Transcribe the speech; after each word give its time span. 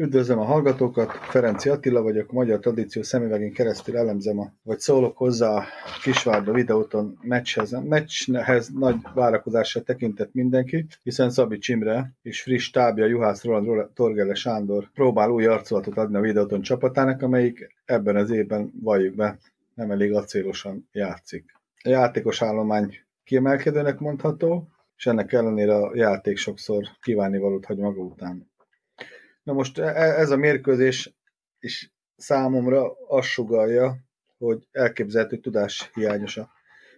Üdvözlöm 0.00 0.38
a 0.38 0.44
hallgatókat, 0.44 1.12
Ferenci 1.12 1.68
Attila 1.68 2.02
vagyok, 2.02 2.32
Magyar 2.32 2.58
Tradíció 2.58 3.02
szemüvegén 3.02 3.52
keresztül 3.52 3.96
elemzem, 3.96 4.38
a, 4.38 4.52
vagy 4.62 4.78
szólok 4.78 5.16
hozzá 5.16 5.50
a 5.50 5.64
Kisvárda 6.02 6.52
videóton 6.52 7.18
meccshez. 7.22 7.72
A 7.72 7.80
meccshez 7.80 8.68
nagy 8.68 8.96
várakozással 9.14 9.82
tekintett 9.82 10.34
mindenki, 10.34 10.86
hiszen 11.02 11.30
Szabi 11.30 11.58
Csimre 11.58 12.12
és 12.22 12.42
friss 12.42 12.70
tábja 12.70 13.06
Juhász 13.06 13.44
Roland 13.44 13.90
Torgele 13.94 14.34
Sándor 14.34 14.90
próbál 14.94 15.30
új 15.30 15.46
arculatot 15.46 15.96
adni 15.96 16.16
a 16.16 16.20
videóton 16.20 16.62
csapatának, 16.62 17.22
amelyik 17.22 17.74
ebben 17.84 18.16
az 18.16 18.30
évben, 18.30 18.72
valljuk 18.80 19.14
be, 19.14 19.38
nem 19.74 19.90
elég 19.90 20.12
acélosan 20.12 20.88
játszik. 20.92 21.44
A 21.82 21.88
játékos 21.88 22.42
állomány 22.42 22.94
kiemelkedőnek 23.24 23.98
mondható, 23.98 24.68
és 24.96 25.06
ennek 25.06 25.32
ellenére 25.32 25.74
a 25.74 25.90
játék 25.94 26.36
sokszor 26.36 26.84
kívánivalót 27.00 27.64
hagy 27.64 27.78
maga 27.78 28.00
után. 28.00 28.47
Na 29.48 29.54
most 29.54 29.78
e, 29.78 29.82
e, 29.82 30.20
ez 30.20 30.30
a 30.30 30.36
mérkőzés 30.36 31.14
is 31.58 31.92
számomra 32.16 32.92
azt 33.08 33.28
sugalja, 33.28 33.96
hogy 34.38 34.68
elképzelhető 34.72 35.36
tudás 35.36 35.90
hiányos 35.94 36.36
a 36.36 36.50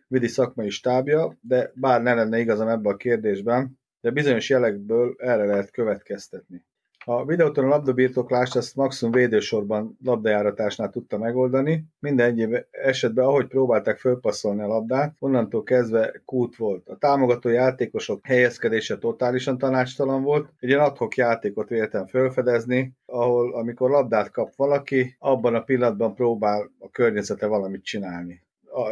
vidi 0.06 0.26
szakmai 0.26 0.70
stábja, 0.70 1.38
de 1.40 1.70
bár 1.74 2.02
ne 2.02 2.14
lenne 2.14 2.38
igazam 2.38 2.68
ebben 2.68 2.92
a 2.92 2.96
kérdésben, 2.96 3.78
de 4.00 4.10
bizonyos 4.10 4.48
jelekből 4.48 5.14
erre 5.18 5.44
lehet 5.44 5.70
következtetni. 5.70 6.64
A 7.04 7.24
videóton 7.24 7.64
a 7.64 7.68
labdabirtoklást 7.68 8.56
ezt 8.56 8.76
maximum 8.76 9.12
védősorban 9.12 9.98
labdajáratásnál 10.04 10.90
tudta 10.90 11.18
megoldani. 11.18 11.84
Minden 11.98 12.26
egyéb 12.26 12.56
esetben, 12.70 13.24
ahogy 13.24 13.46
próbálták 13.46 13.98
fölpasszolni 13.98 14.62
a 14.62 14.66
labdát, 14.66 15.14
onnantól 15.18 15.62
kezdve 15.62 16.22
kút 16.24 16.56
volt. 16.56 16.88
A 16.88 16.96
támogató 16.96 17.48
játékosok 17.48 18.26
helyezkedése 18.26 18.98
totálisan 18.98 19.58
tanácstalan 19.58 20.22
volt. 20.22 20.52
Egy 20.58 20.68
ilyen 20.68 20.80
adhok 20.80 21.16
játékot 21.16 21.68
véltem 21.68 22.06
felfedezni, 22.06 22.92
ahol 23.06 23.54
amikor 23.54 23.90
labdát 23.90 24.30
kap 24.30 24.54
valaki, 24.56 25.16
abban 25.18 25.54
a 25.54 25.62
pillanatban 25.62 26.14
próbál 26.14 26.70
a 26.78 26.90
környezete 26.90 27.46
valamit 27.46 27.84
csinálni, 27.84 28.42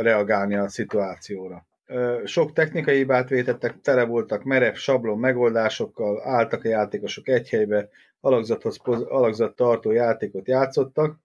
reagálni 0.01 0.55
a 0.55 0.69
szituációra 0.69 1.68
sok 2.25 2.53
technikai 2.53 2.97
hibát 2.97 3.29
vétettek, 3.29 3.81
tele 3.81 4.05
voltak 4.05 4.45
merev 4.45 4.75
sablon 4.75 5.19
megoldásokkal, 5.19 6.21
álltak 6.25 6.65
a 6.65 6.69
játékosok 6.69 7.29
egy 7.29 7.49
helybe, 7.49 7.89
alakzathoz, 8.21 8.79
alakzat 9.09 9.57
tartó 9.57 9.91
játékot 9.91 10.49
játszottak, 10.49 11.19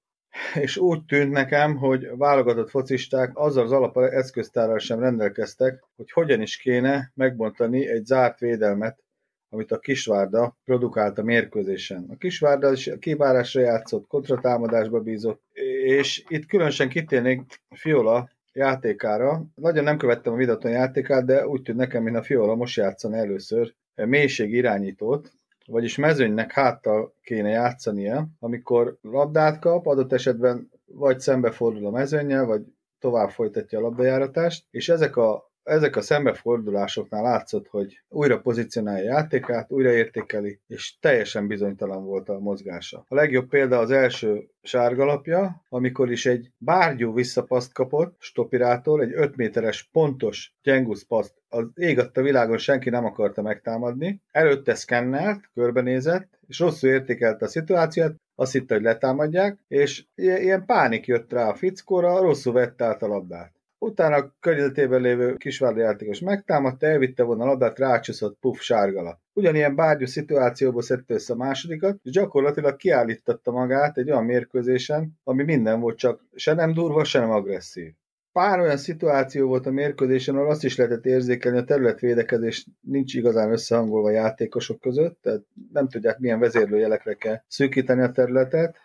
és 0.54 0.78
úgy 0.78 1.06
tűnt 1.06 1.32
nekem, 1.32 1.78
hogy 1.78 2.08
válogatott 2.18 2.70
focisták 2.70 3.32
azzal 3.34 3.64
az 3.64 3.72
alap 3.72 3.98
eszköztárral 3.98 4.80
sem 4.80 5.00
rendelkeztek, 5.00 5.84
hogy 5.96 6.12
hogyan 6.12 6.42
is 6.42 6.58
kéne 6.58 7.12
megbontani 7.16 7.88
egy 7.88 8.06
zárt 8.06 8.40
védelmet, 8.40 9.04
amit 9.50 9.72
a 9.72 9.80
Kisvárda 9.80 10.58
produkált 10.66 11.18
a 11.18 11.24
mérkőzésen. 11.24 12.06
A 12.10 12.18
Kisvárda 12.18 12.72
is 12.72 12.88
a 12.88 12.98
kivárásra 12.98 13.62
játszott, 13.62 14.08
kontratámadásba 14.08 15.00
bízott, 15.00 15.42
és 15.84 16.24
itt 16.28 16.46
különösen 16.46 16.90
kitérnék 16.90 17.62
Fiola 17.70 18.30
játékára. 18.54 19.44
Nagyon 19.56 19.84
nem 19.84 19.98
követtem 19.98 20.34
a 20.34 20.36
videóton 20.36 20.72
játékát, 20.72 21.26
de 21.26 21.48
úgy 21.48 21.62
tűnt 21.62 21.78
nekem, 21.78 22.04
mint 22.04 22.16
a 22.16 22.24
Fiola 22.24 22.56
most 22.56 22.78
játszani 22.78 23.18
először 23.18 23.74
mélység 23.96 24.54
irányítót, 24.54 25.32
vagyis 25.66 25.98
mezőnynek 25.98 26.52
háttal 26.52 27.16
kéne 27.22 27.50
játszania, 27.50 28.28
amikor 28.40 28.98
labdát 29.02 29.60
kap, 29.60 29.88
adott 29.88 30.14
esetben 30.14 30.70
vagy 30.86 31.20
szembefordul 31.20 31.86
a 31.86 31.92
mezőnyel, 31.92 32.46
vagy 32.46 32.62
tovább 33.00 33.30
folytatja 33.30 33.80
a 33.80 33.82
labdajáratást, 33.82 34.66
és 34.70 34.90
ezek 34.90 35.16
a 35.16 35.53
ezek 35.64 35.96
a 35.96 36.02
szembefordulásoknál 36.02 37.24
látszott, 37.24 37.68
hogy 37.68 38.04
újra 38.10 38.40
pozícionálja 38.40 39.12
a 39.12 39.14
játékát, 39.14 39.72
újra 39.72 39.92
értékeli, 39.92 40.60
és 40.68 40.98
teljesen 41.00 41.48
bizonytalan 41.48 42.06
volt 42.06 42.30
a 42.30 42.40
mozgása. 42.40 43.06
A 43.08 43.16
legjobb 43.16 43.48
példa 43.48 43.80
az 43.80 43.92
első 43.92 44.48
sárgalapja, 44.62 45.64
amikor 45.70 46.12
is 46.12 46.26
egy 46.26 46.52
bárgyú 46.58 47.14
visszapaszt 47.14 47.74
kapott 47.74 48.16
Stopirától, 48.20 49.02
egy 49.02 49.14
5 49.14 49.36
méteres 49.36 49.90
pontos 49.92 50.56
gyengusz 50.64 51.04
paszt. 51.04 51.42
Az 51.50 51.66
ég 51.76 52.00
a 52.00 52.22
világon 52.22 52.58
senki 52.58 52.90
nem 52.90 53.06
akarta 53.06 53.42
megtámadni. 53.42 54.22
Előtte 54.32 54.76
szkennelt, 54.76 55.50
körbenézett, 55.54 56.40
és 56.48 56.60
rosszul 56.60 56.90
értékelte 56.90 57.46
a 57.46 57.48
szituációt, 57.48 58.16
azt 58.36 58.52
hitte, 58.52 58.74
hogy 58.74 58.84
letámadják, 58.84 59.60
és 59.68 60.06
ilyen 60.16 60.66
pánik 60.66 61.06
jött 61.06 61.32
rá 61.32 61.50
a 61.50 61.56
fickóra, 61.56 62.22
rosszul 62.22 62.54
vette 62.54 62.86
át 62.86 63.04
a 63.04 63.08
labdát. 63.08 63.54
Utána 63.84 64.16
a 64.16 64.36
környezetében 64.40 65.02
lévő 65.02 65.36
kisvárdi 65.36 65.80
játékos 65.80 66.20
megtámadta, 66.20 66.86
elvitte 66.86 67.24
volna 67.24 67.44
a 67.44 67.48
labdát, 67.48 67.80
rácsúszott, 67.80 68.38
puff, 68.40 68.60
sárgala. 68.60 69.20
Ugyanilyen 69.34 69.76
bárgyú 69.76 70.06
szituációból 70.06 70.82
szedte 70.82 71.14
össze 71.14 71.34
a 71.34 71.36
másodikat, 71.36 72.00
és 72.04 72.12
gyakorlatilag 72.12 72.76
kiállította 72.76 73.52
magát 73.52 73.98
egy 73.98 74.12
olyan 74.12 74.26
mérkőzésen, 74.26 75.20
ami 75.24 75.44
minden 75.44 75.80
volt, 75.80 75.98
csak 75.98 76.22
se 76.36 76.54
nem 76.54 76.74
durva, 76.74 77.04
se 77.04 77.20
nem 77.20 77.32
agresszív. 77.32 77.94
Pár 78.32 78.60
olyan 78.60 78.78
szituáció 78.78 79.48
volt 79.48 79.66
a 79.66 79.72
mérkőzésen, 79.72 80.36
ahol 80.36 80.50
azt 80.50 80.64
is 80.64 80.76
lehetett 80.76 81.06
érzékelni, 81.06 81.58
a 81.58 81.64
területvédekezés 81.64 82.68
nincs 82.82 83.14
igazán 83.14 83.52
összehangolva 83.52 84.08
a 84.08 84.12
játékosok 84.12 84.80
között, 84.80 85.22
tehát 85.22 85.42
nem 85.74 85.88
tudják 85.88 86.20
milyen 86.20 86.40
vezérlőjelekre 86.40 87.14
kell 87.14 87.42
szűkíteni 87.48 88.02
a 88.02 88.12
területet, 88.12 88.78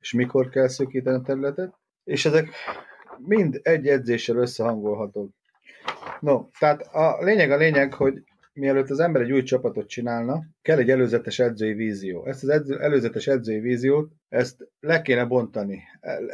és 0.00 0.12
mikor 0.12 0.48
kell 0.48 0.68
szűkíteni 0.68 1.16
a 1.16 1.20
területet, 1.20 1.74
és 2.04 2.24
ezek 2.24 2.48
mind 3.18 3.60
egy 3.62 3.86
edzéssel 3.86 4.36
összehangolhatók. 4.36 5.30
No, 6.20 6.44
tehát 6.58 6.80
a 6.80 7.16
lényeg 7.20 7.50
a 7.50 7.56
lényeg, 7.56 7.94
hogy 7.94 8.22
mielőtt 8.54 8.90
az 8.90 9.00
ember 9.00 9.22
egy 9.22 9.32
új 9.32 9.42
csapatot 9.42 9.88
csinálna, 9.88 10.42
kell 10.62 10.78
egy 10.78 10.90
előzetes 10.90 11.38
edzői 11.38 11.72
vízió. 11.72 12.26
Ezt 12.26 12.42
az 12.42 12.48
edző, 12.48 12.80
előzetes 12.80 13.26
edzői 13.26 13.60
víziót, 13.60 14.12
ezt 14.28 14.68
le 14.80 15.02
kéne 15.02 15.24
bontani. 15.24 15.82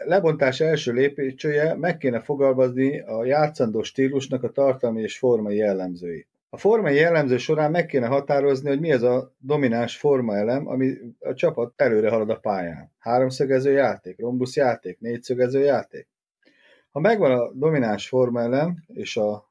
Lebontás 0.05 0.61
első 0.61 0.93
lépésője, 0.93 1.75
meg 1.75 1.97
kéne 1.97 2.21
fogalmazni 2.21 3.01
a 3.01 3.25
játszandó 3.25 3.83
stílusnak 3.83 4.43
a 4.43 4.51
tartalmi 4.51 5.03
és 5.03 5.19
formai 5.19 5.57
jellemzői. 5.57 6.27
A 6.51 6.57
formai 6.57 6.95
jellemző 6.95 7.37
során 7.37 7.71
meg 7.71 7.87
kéne 7.87 8.07
határozni, 8.07 8.69
hogy 8.69 8.81
mi 8.81 8.91
ez 8.91 9.03
a 9.03 9.33
domináns 9.39 9.97
formaelem, 9.97 10.69
ami 10.69 10.93
a 11.19 11.35
csapat 11.35 11.73
előre 11.77 12.11
halad 12.11 12.31
a 12.31 12.39
pályán. 12.39 12.93
Háromszögező 12.99 13.73
játék, 13.73 14.21
rombusz 14.21 14.57
játék, 14.57 15.01
négyszögező 15.01 15.61
játék. 15.61 16.09
Ha 16.91 17.01
megvan 17.01 17.31
a 17.31 17.53
domináns 17.53 18.09
formaelem 18.09 18.85
és 18.87 19.17
a, 19.17 19.51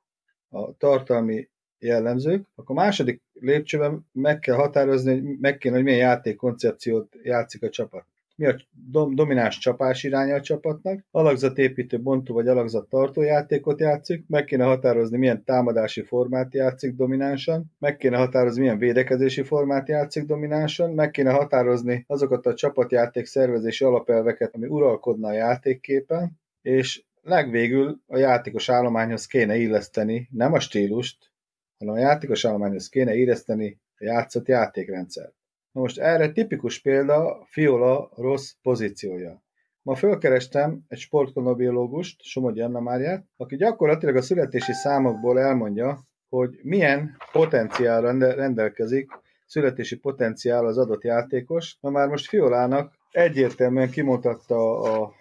a 0.49 0.77
tartalmi 0.77 1.49
jellemzők, 1.79 2.47
akkor 2.55 2.75
második 2.75 3.21
lépcsőben 3.33 4.07
meg 4.11 4.39
kell 4.39 4.55
határozni, 4.55 5.11
hogy 5.11 5.39
meg 5.39 5.57
kéne, 5.57 5.75
hogy 5.75 5.83
milyen 5.83 5.99
játékkoncepciót 5.99 7.15
játszik 7.23 7.63
a 7.63 7.69
csapat. 7.69 8.05
Mi 8.35 8.45
a 8.45 8.55
dom- 8.91 9.15
domináns 9.15 9.57
csapás 9.57 10.03
iránya 10.03 10.35
a 10.35 10.41
csapatnak, 10.41 11.03
alakzatépítő, 11.11 12.01
bontó 12.01 12.33
vagy 12.33 12.47
alakzat 12.47 12.89
tartó 12.89 13.21
játékot 13.21 13.79
játszik, 13.79 14.23
meg 14.27 14.43
kéne 14.43 14.63
határozni, 14.63 15.17
milyen 15.17 15.43
támadási 15.43 16.01
formát 16.01 16.53
játszik 16.53 16.95
dominánsan, 16.95 17.65
meg 17.79 17.97
kéne 17.97 18.17
határozni, 18.17 18.61
milyen 18.61 18.77
védekezési 18.77 19.43
formát 19.43 19.87
játszik 19.87 20.25
dominánsan, 20.25 20.91
meg 20.91 21.11
kéne 21.11 21.31
határozni 21.31 22.03
azokat 22.07 22.45
a 22.45 22.53
csapatjáték 22.53 23.25
szervezési 23.25 23.83
alapelveket, 23.83 24.55
ami 24.55 24.67
uralkodna 24.67 25.27
a 25.27 25.33
játékképen, 25.33 26.39
és 26.61 27.03
legvégül 27.27 28.01
a 28.07 28.17
játékos 28.17 28.69
állományhoz 28.69 29.25
kéne 29.25 29.55
illeszteni 29.55 30.29
nem 30.31 30.53
a 30.53 30.59
stílust, 30.59 31.31
hanem 31.77 31.93
a 31.93 31.97
játékos 31.97 32.45
állományhoz 32.45 32.89
kéne 32.89 33.15
illeszteni 33.15 33.79
a 33.97 34.03
játszott 34.03 34.47
játékrendszer. 34.47 35.31
Na 35.71 35.81
most 35.81 35.99
erre 35.99 36.31
tipikus 36.31 36.81
példa 36.81 37.45
Fiola 37.45 38.11
rossz 38.15 38.51
pozíciója. 38.61 39.43
Ma 39.81 39.95
fölkerestem 39.95 40.79
egy 40.87 40.97
sportkonobiológust, 40.97 42.21
Somogyi 42.21 42.61
Anna 42.61 42.79
Máriát, 42.79 43.25
aki 43.37 43.55
gyakorlatilag 43.55 44.15
a 44.15 44.21
születési 44.21 44.73
számokból 44.73 45.39
elmondja, 45.39 45.99
hogy 46.29 46.59
milyen 46.63 47.17
potenciál 47.31 48.01
rendelkezik, 48.35 49.11
születési 49.45 49.97
potenciál 49.97 50.65
az 50.65 50.77
adott 50.77 51.03
játékos. 51.03 51.77
Na 51.81 51.89
már 51.89 52.07
most 52.07 52.27
Fiolának 52.27 52.93
egyértelműen 53.11 53.89
kimutatta 53.89 54.79
a 54.79 55.13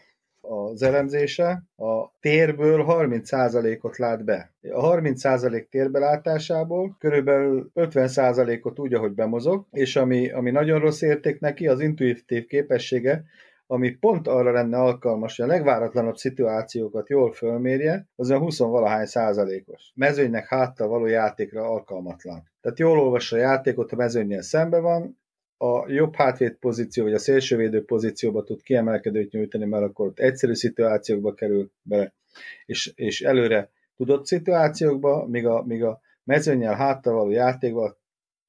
az 0.48 0.82
elemzése, 0.82 1.62
a 1.76 2.18
térből 2.20 2.84
30%-ot 2.88 3.96
lát 3.96 4.24
be. 4.24 4.52
A 4.72 4.96
30% 4.96 5.68
térbelátásából 5.68 6.96
körülbelül 6.98 7.70
50%-ot 7.74 8.78
úgy, 8.78 8.94
ahogy 8.94 9.12
bemozog, 9.12 9.66
és 9.70 9.96
ami, 9.96 10.30
ami 10.30 10.50
nagyon 10.50 10.80
rossz 10.80 11.02
érték 11.02 11.40
neki, 11.40 11.68
az 11.68 11.80
intuitív 11.80 12.46
képessége, 12.46 13.24
ami 13.66 13.90
pont 13.90 14.28
arra 14.28 14.52
lenne 14.52 14.78
alkalmas, 14.78 15.36
hogy 15.36 15.44
a 15.44 15.48
legváratlanabb 15.48 16.16
szituációkat 16.16 17.08
jól 17.08 17.32
fölmérje, 17.32 18.08
az 18.16 18.30
a 18.30 18.38
20 18.38 18.58
valahány 18.58 19.06
százalékos. 19.06 19.92
Mezőnynek 19.94 20.46
háttal 20.46 20.88
való 20.88 21.06
játékra 21.06 21.62
alkalmatlan. 21.62 22.50
Tehát 22.60 22.78
jól 22.78 22.98
olvassa 22.98 23.36
a 23.36 23.40
játékot, 23.40 23.92
a 23.92 23.96
mezőnyel 23.96 24.42
szembe 24.42 24.78
van, 24.78 25.18
a 25.56 25.90
jobb 25.90 26.14
hátvéd 26.14 26.54
pozíció, 26.54 27.04
vagy 27.04 27.12
a 27.12 27.18
szélsővédő 27.18 27.84
pozícióba 27.84 28.42
tud 28.42 28.62
kiemelkedőt 28.62 29.32
nyújtani, 29.32 29.64
mert 29.64 29.84
akkor 29.84 30.06
ott 30.06 30.18
egyszerű 30.18 30.54
szituációkba 30.54 31.34
kerül 31.34 31.70
bele, 31.82 32.14
és, 32.66 32.92
és 32.94 33.20
előre 33.20 33.70
tudott 33.96 34.26
szituációkba, 34.26 35.26
míg 35.26 35.46
a, 35.46 35.62
míg 35.66 35.84
a 35.84 36.00
mezőnyel 36.24 36.74
háttal 36.74 37.14
való 37.14 37.30
játékban 37.30 37.96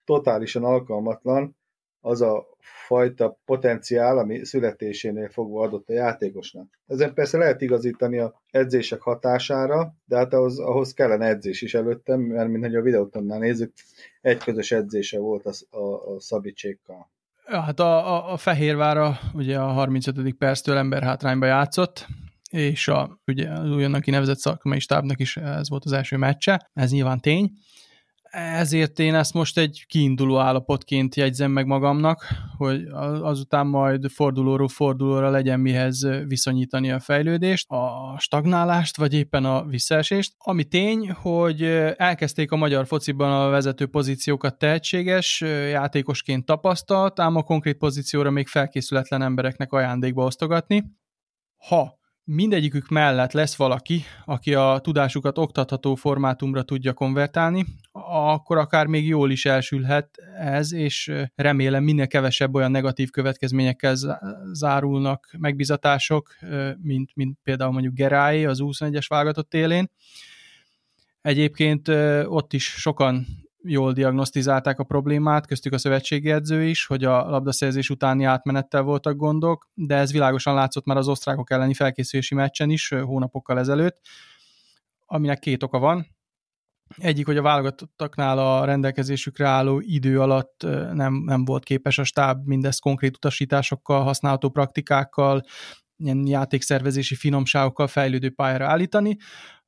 totálisan 0.05 0.63
alkalmatlan 0.63 1.57
az 2.01 2.21
a 2.21 2.45
fajta 2.87 3.39
potenciál, 3.45 4.17
ami 4.17 4.45
születésénél 4.45 5.29
fogva 5.29 5.61
adott 5.63 5.89
a 5.89 5.93
játékosnak. 5.93 6.79
Ezen 6.87 7.13
persze 7.13 7.37
lehet 7.37 7.61
igazítani 7.61 8.17
a 8.19 8.41
edzések 8.51 9.01
hatására, 9.01 9.95
de 10.05 10.17
hát 10.17 10.33
ahhoz, 10.33 10.59
ahhoz 10.59 10.93
kellene 10.93 11.25
edzés 11.25 11.61
is 11.61 11.73
előttem, 11.73 12.19
mert 12.19 12.49
mint 12.49 12.63
hogy 12.63 12.75
a 12.75 12.81
videótonnál 12.81 13.39
nézzük, 13.39 13.73
egy 14.21 14.37
közös 14.37 14.71
edzése 14.71 15.19
volt 15.19 15.45
a, 15.45 15.77
a, 15.77 16.15
a 16.15 16.19
Szabicsékkal. 16.19 17.09
Ja, 17.47 17.59
hát 17.59 17.79
a, 17.79 18.15
a, 18.15 18.33
a 18.33 18.37
Fehérvára 18.37 19.19
ugye 19.33 19.59
a 19.59 19.67
35. 19.67 20.33
perctől 20.37 20.77
ember 20.77 21.03
hátrányba 21.03 21.45
játszott, 21.45 22.05
és 22.51 22.87
a, 22.87 23.19
ugye 23.27 23.49
az 23.49 23.69
újonnan 23.69 24.01
kinevezett 24.01 24.37
szakmai 24.37 24.79
stábnak 24.79 25.19
is 25.19 25.37
ez 25.37 25.69
volt 25.69 25.85
az 25.85 25.91
első 25.91 26.17
meccse, 26.17 26.69
ez 26.73 26.91
nyilván 26.91 27.19
tény. 27.19 27.51
Ezért 28.31 28.99
én 28.99 29.15
ezt 29.15 29.33
most 29.33 29.57
egy 29.57 29.85
kiinduló 29.87 30.37
állapotként 30.37 31.15
jegyzem 31.15 31.51
meg 31.51 31.65
magamnak, 31.65 32.25
hogy 32.57 32.83
azután 33.21 33.67
majd 33.67 34.11
fordulóról 34.11 34.67
fordulóra 34.67 35.29
legyen 35.29 35.59
mihez 35.59 36.07
viszonyítani 36.27 36.91
a 36.91 36.99
fejlődést, 36.99 37.69
a 37.69 38.15
stagnálást, 38.19 38.97
vagy 38.97 39.13
éppen 39.13 39.45
a 39.45 39.65
visszaesést. 39.65 40.33
Ami 40.37 40.63
tény, 40.63 41.11
hogy 41.11 41.63
elkezdték 41.95 42.51
a 42.51 42.55
magyar 42.55 42.87
fociban 42.87 43.31
a 43.31 43.49
vezető 43.49 43.85
pozíciókat 43.85 44.57
tehetséges, 44.57 45.41
játékosként 45.69 46.45
tapasztalt, 46.45 47.19
ám 47.19 47.35
a 47.35 47.43
konkrét 47.43 47.77
pozícióra 47.77 48.29
még 48.29 48.47
felkészületlen 48.47 49.21
embereknek 49.21 49.71
ajándékba 49.71 50.25
osztogatni. 50.25 50.83
Ha 51.67 51.99
mindegyikük 52.27 52.87
mellett 52.87 53.31
lesz 53.31 53.55
valaki, 53.55 54.03
aki 54.25 54.53
a 54.53 54.79
tudásukat 54.83 55.37
oktatható 55.37 55.95
formátumra 55.95 56.63
tudja 56.63 56.93
konvertálni, 56.93 57.65
akkor 58.11 58.57
akár 58.57 58.85
még 58.85 59.07
jól 59.07 59.31
is 59.31 59.45
elsülhet 59.45 60.17
ez, 60.39 60.73
és 60.73 61.13
remélem 61.35 61.83
minél 61.83 62.07
kevesebb 62.07 62.55
olyan 62.55 62.71
negatív 62.71 63.09
következményekkel 63.09 63.95
zárulnak 64.51 65.35
megbizatások, 65.37 66.35
mint, 66.81 67.11
mint 67.15 67.37
például 67.43 67.71
mondjuk 67.71 67.93
Geráé 67.93 68.45
az 68.45 68.59
21-es 68.61 69.05
válogatott 69.07 69.53
élén. 69.53 69.91
Egyébként 71.21 71.87
ott 72.25 72.53
is 72.53 72.65
sokan 72.65 73.27
jól 73.67 73.93
diagnosztizálták 73.93 74.79
a 74.79 74.83
problémát, 74.83 75.47
köztük 75.47 75.73
a 75.73 75.77
szövetségi 75.77 76.31
edző 76.31 76.63
is, 76.63 76.85
hogy 76.85 77.03
a 77.03 77.29
labdaszerzés 77.29 77.89
utáni 77.89 78.23
átmenettel 78.23 78.81
voltak 78.81 79.15
gondok, 79.15 79.69
de 79.73 79.95
ez 79.95 80.11
világosan 80.11 80.53
látszott 80.53 80.85
már 80.85 80.97
az 80.97 81.07
osztrákok 81.07 81.51
elleni 81.51 81.73
felkészülési 81.73 82.35
meccsen 82.35 82.69
is 82.69 82.89
hónapokkal 82.89 83.59
ezelőtt, 83.59 84.01
aminek 85.05 85.39
két 85.39 85.63
oka 85.63 85.79
van. 85.79 86.15
Egyik, 86.97 87.25
hogy 87.25 87.37
a 87.37 87.41
válogatottaknál 87.41 88.37
a 88.37 88.65
rendelkezésükre 88.65 89.47
álló 89.47 89.79
idő 89.79 90.21
alatt 90.21 90.61
nem, 90.93 91.13
nem 91.13 91.45
volt 91.45 91.63
képes 91.63 91.97
a 91.97 92.03
stáb 92.03 92.47
mindezt 92.47 92.81
konkrét 92.81 93.15
utasításokkal, 93.15 94.03
használható 94.03 94.49
praktikákkal, 94.49 95.43
ilyen 95.97 96.27
játékszervezési 96.27 97.15
finomságokkal 97.15 97.87
fejlődő 97.87 98.29
pályára 98.29 98.67
állítani. 98.67 99.17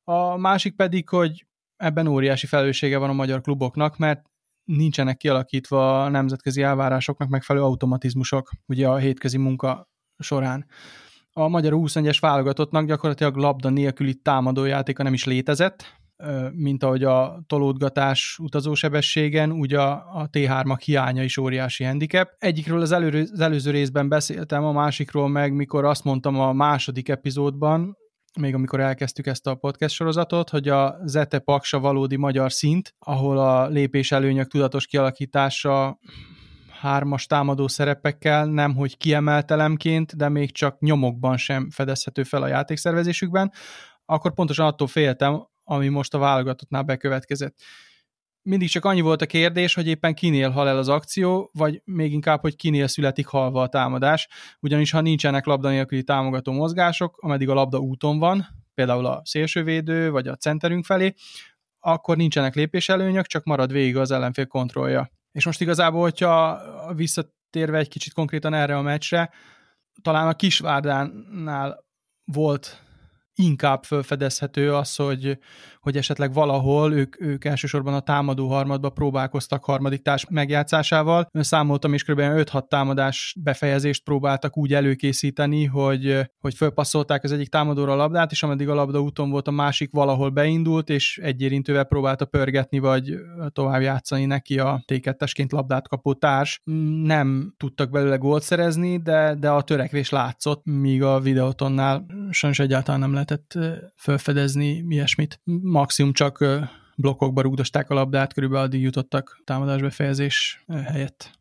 A 0.04 0.36
másik 0.36 0.76
pedig, 0.76 1.08
hogy 1.08 1.46
ebben 1.80 2.06
óriási 2.06 2.46
felelőssége 2.46 2.98
van 2.98 3.08
a 3.10 3.12
magyar 3.12 3.40
kluboknak, 3.40 3.98
mert 3.98 4.22
nincsenek 4.64 5.16
kialakítva 5.16 6.04
a 6.04 6.08
nemzetközi 6.08 6.62
elvárásoknak 6.62 7.28
megfelelő 7.28 7.64
automatizmusok 7.64 8.50
ugye 8.66 8.88
a 8.88 8.96
hétközi 8.96 9.38
munka 9.38 9.88
során. 10.18 10.66
A 11.32 11.48
magyar 11.48 11.72
21-es 11.76 12.16
válogatottnak 12.20 12.86
gyakorlatilag 12.86 13.36
labda 13.36 13.68
nélküli 13.68 14.14
támadójátéka 14.14 15.02
nem 15.02 15.12
is 15.12 15.24
létezett, 15.24 15.98
mint 16.52 16.82
ahogy 16.82 17.04
a 17.04 17.42
tolódgatás 17.46 18.38
utazósebességen, 18.42 19.52
úgy 19.52 19.74
a, 19.74 19.90
a 19.92 20.28
T3-ak 20.32 20.80
hiánya 20.84 21.22
is 21.22 21.36
óriási 21.36 21.84
handicap. 21.84 22.28
Egyikről 22.38 22.80
az, 22.80 22.92
elő, 22.92 23.28
az 23.32 23.40
előző 23.40 23.70
részben 23.70 24.08
beszéltem, 24.08 24.64
a 24.64 24.72
másikról 24.72 25.28
meg, 25.28 25.52
mikor 25.52 25.84
azt 25.84 26.04
mondtam 26.04 26.40
a 26.40 26.52
második 26.52 27.08
epizódban, 27.08 27.96
még 28.38 28.54
amikor 28.54 28.80
elkezdtük 28.80 29.26
ezt 29.26 29.46
a 29.46 29.54
podcast 29.54 29.94
sorozatot, 29.94 30.50
hogy 30.50 30.68
a 30.68 30.98
Zete 31.04 31.38
Paksa 31.38 31.78
valódi 31.78 32.16
magyar 32.16 32.52
szint, 32.52 32.94
ahol 32.98 33.38
a 33.38 33.66
lépés 33.68 34.12
előnyök 34.12 34.48
tudatos 34.48 34.86
kialakítása 34.86 35.98
hármas 36.80 37.26
támadó 37.26 37.68
szerepekkel, 37.68 38.46
nem 38.46 38.74
hogy 38.74 38.96
kiemelt 38.96 39.50
elemként, 39.50 40.16
de 40.16 40.28
még 40.28 40.52
csak 40.52 40.80
nyomokban 40.80 41.36
sem 41.36 41.70
fedezhető 41.70 42.22
fel 42.22 42.42
a 42.42 42.46
játékszervezésükben, 42.46 43.52
akkor 44.04 44.34
pontosan 44.34 44.66
attól 44.66 44.86
féltem, 44.86 45.46
ami 45.64 45.88
most 45.88 46.14
a 46.14 46.18
válogatottnál 46.18 46.82
bekövetkezett 46.82 47.54
mindig 48.42 48.68
csak 48.68 48.84
annyi 48.84 49.00
volt 49.00 49.22
a 49.22 49.26
kérdés, 49.26 49.74
hogy 49.74 49.86
éppen 49.86 50.14
kinél 50.14 50.50
hal 50.50 50.68
el 50.68 50.78
az 50.78 50.88
akció, 50.88 51.50
vagy 51.52 51.82
még 51.84 52.12
inkább, 52.12 52.40
hogy 52.40 52.56
kinél 52.56 52.86
születik 52.86 53.26
halva 53.26 53.62
a 53.62 53.68
támadás, 53.68 54.28
ugyanis 54.60 54.90
ha 54.90 55.00
nincsenek 55.00 55.44
labda 55.46 55.68
nélküli 55.68 56.02
támogató 56.02 56.52
mozgások, 56.52 57.16
ameddig 57.20 57.48
a 57.48 57.54
labda 57.54 57.78
úton 57.78 58.18
van, 58.18 58.46
például 58.74 59.06
a 59.06 59.20
szélsővédő, 59.24 60.10
vagy 60.10 60.28
a 60.28 60.36
centerünk 60.36 60.84
felé, 60.84 61.14
akkor 61.78 62.16
nincsenek 62.16 62.54
lépéselőnyök, 62.54 63.26
csak 63.26 63.44
marad 63.44 63.72
végig 63.72 63.96
az 63.96 64.10
ellenfél 64.10 64.46
kontrollja. 64.46 65.10
És 65.32 65.44
most 65.44 65.60
igazából, 65.60 66.00
hogyha 66.00 66.60
visszatérve 66.94 67.78
egy 67.78 67.88
kicsit 67.88 68.12
konkrétan 68.12 68.54
erre 68.54 68.76
a 68.76 68.82
meccsre, 68.82 69.30
talán 70.02 70.28
a 70.28 70.34
Kisvárdánál 70.34 71.84
volt 72.24 72.89
inkább 73.40 73.84
felfedezhető 73.84 74.74
az, 74.74 74.96
hogy, 74.96 75.38
hogy 75.80 75.96
esetleg 75.96 76.32
valahol 76.32 76.92
ők, 76.92 77.20
ők 77.20 77.44
elsősorban 77.44 77.94
a 77.94 78.00
támadó 78.00 78.48
harmadba 78.48 78.90
próbálkoztak 78.90 79.64
harmadik 79.64 80.02
társ 80.02 80.26
megjátszásával. 80.30 81.28
Számoltam, 81.32 81.92
és 81.92 82.04
kb. 82.04 82.18
5-6 82.20 82.68
támadás 82.68 83.36
befejezést 83.42 84.04
próbáltak 84.04 84.56
úgy 84.56 84.74
előkészíteni, 84.74 85.64
hogy, 85.64 86.18
hogy 86.38 86.54
fölpasszolták 86.54 87.24
az 87.24 87.32
egyik 87.32 87.48
támadóra 87.48 87.92
a 87.92 87.96
labdát, 87.96 88.30
és 88.30 88.42
ameddig 88.42 88.68
a 88.68 88.74
labda 88.74 89.00
úton 89.00 89.30
volt, 89.30 89.48
a 89.48 89.50
másik 89.50 89.90
valahol 89.92 90.30
beindult, 90.30 90.88
és 90.88 91.18
egy 91.22 91.42
érintővel 91.42 91.84
próbálta 91.84 92.24
pörgetni, 92.24 92.78
vagy 92.78 93.14
tovább 93.52 93.80
játszani 93.80 94.24
neki 94.24 94.58
a 94.58 94.84
T2-esként 94.86 95.50
labdát 95.50 95.88
kapó 95.88 96.12
társ. 96.14 96.60
Nem 97.02 97.54
tudtak 97.56 97.90
belőle 97.90 98.16
gólt 98.16 98.42
szerezni, 98.42 98.96
de, 98.96 99.34
de 99.34 99.50
a 99.50 99.62
törekvés 99.62 100.10
látszott, 100.10 100.64
míg 100.64 101.02
a 101.02 101.20
videótonnál 101.20 102.06
sajnos 102.30 102.58
egyáltalán 102.58 103.00
nem 103.00 103.14
lehetett 103.30 103.80
felfedezni 103.96 104.84
ilyesmit 104.88 105.40
maximum 105.62 106.12
csak 106.12 106.44
blokkokba 106.96 107.40
rúgdosták 107.40 107.90
a 107.90 107.94
labdát, 107.94 108.32
körülbelül 108.32 108.64
addig 108.64 108.82
jutottak 108.82 109.40
támadásbefejezés 109.44 110.64
helyett. 110.84 111.38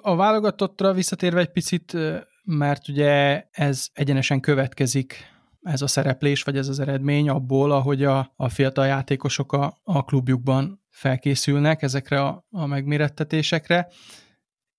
A 0.00 0.16
válogatottra 0.16 0.92
visszatérve 0.92 1.40
egy 1.40 1.52
picit, 1.52 1.96
mert 2.44 2.88
ugye 2.88 3.44
ez 3.50 3.88
egyenesen 3.92 4.40
következik 4.40 5.32
ez 5.62 5.82
a 5.82 5.86
szereplés, 5.86 6.42
vagy 6.42 6.56
ez 6.56 6.68
az 6.68 6.80
eredmény 6.80 7.28
abból, 7.28 7.72
ahogy 7.72 8.04
a, 8.04 8.32
a 8.36 8.48
fiatal 8.48 8.86
játékosok 8.86 9.52
a, 9.52 9.80
a 9.82 10.04
klubjukban 10.04 10.82
felkészülnek 10.90 11.82
ezekre 11.82 12.20
a, 12.20 12.46
a 12.50 12.66
megmérettetésekre, 12.66 13.88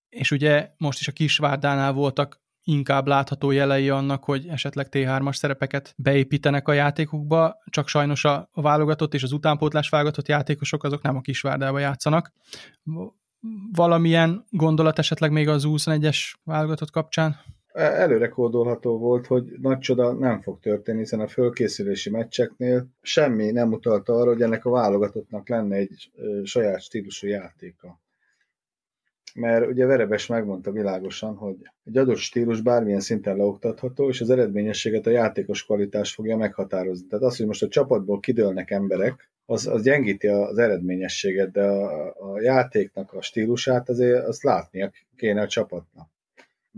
és 0.08 0.30
ugye 0.30 0.70
most 0.76 1.00
is 1.00 1.08
a 1.08 1.12
Kisvárdánál 1.12 1.92
voltak 1.92 2.44
inkább 2.66 3.06
látható 3.06 3.50
jelei 3.50 3.88
annak, 3.88 4.24
hogy 4.24 4.46
esetleg 4.46 4.86
T3-as 4.90 5.34
szerepeket 5.34 5.94
beépítenek 5.96 6.68
a 6.68 6.72
játékukba, 6.72 7.62
csak 7.70 7.88
sajnos 7.88 8.24
a 8.24 8.48
válogatott 8.52 9.14
és 9.14 9.22
az 9.22 9.32
utánpótlás 9.32 9.88
válogatott 9.88 10.28
játékosok 10.28 10.84
azok 10.84 11.02
nem 11.02 11.16
a 11.16 11.20
kisvárdába 11.20 11.78
játszanak. 11.78 12.32
Valamilyen 13.72 14.44
gondolat 14.50 14.98
esetleg 14.98 15.32
még 15.32 15.48
az 15.48 15.64
21-es 15.66 16.18
válogatott 16.44 16.90
kapcsán? 16.90 17.36
Előre 17.72 18.28
kódolható 18.28 18.98
volt, 18.98 19.26
hogy 19.26 19.44
nagy 19.60 19.78
csoda 19.78 20.12
nem 20.12 20.40
fog 20.40 20.60
történni, 20.60 20.98
hiszen 20.98 21.20
a 21.20 21.28
fölkészülési 21.28 22.10
meccseknél 22.10 22.88
semmi 23.02 23.50
nem 23.50 23.72
utalta 23.72 24.12
arra, 24.12 24.30
hogy 24.30 24.42
ennek 24.42 24.64
a 24.64 24.70
válogatottnak 24.70 25.48
lenne 25.48 25.76
egy 25.76 26.10
saját 26.44 26.80
stílusú 26.80 27.26
játéka 27.26 28.00
mert 29.36 29.66
ugye 29.66 29.86
Verebes 29.86 30.26
megmondta 30.26 30.70
világosan, 30.70 31.34
hogy 31.34 31.56
egy 31.84 31.96
adott 31.98 32.16
stílus 32.16 32.60
bármilyen 32.60 33.00
szinten 33.00 33.36
leoktatható, 33.36 34.08
és 34.08 34.20
az 34.20 34.30
eredményességet 34.30 35.06
a 35.06 35.10
játékos 35.10 35.64
kvalitás 35.64 36.14
fogja 36.14 36.36
meghatározni. 36.36 37.06
Tehát 37.06 37.24
az, 37.24 37.36
hogy 37.36 37.46
most 37.46 37.62
a 37.62 37.68
csapatból 37.68 38.20
kidőlnek 38.20 38.70
emberek, 38.70 39.30
az, 39.46 39.66
az 39.66 39.82
gyengíti 39.82 40.26
az 40.26 40.58
eredményességet, 40.58 41.50
de 41.50 41.64
a, 41.64 42.06
a 42.32 42.40
játéknak 42.40 43.12
a 43.12 43.22
stílusát 43.22 43.88
azért 43.88 44.26
azt 44.26 44.42
látnia 44.42 44.90
kéne 45.16 45.40
a 45.40 45.46
csapatnak 45.46 46.08